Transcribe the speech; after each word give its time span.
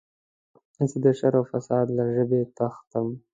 زه 0.91 0.97
د 1.05 1.07
شر 1.19 1.33
او 1.39 1.45
فساد 1.51 1.87
له 1.97 2.03
ژبې 2.15 2.41
تښتم. 2.57 3.07